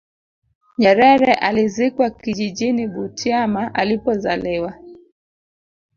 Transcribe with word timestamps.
nyerere 0.77 1.33
alizikwa 1.33 2.09
kijijini 2.09 2.87
butiama 2.87 3.75
alipozaliwa 3.75 4.73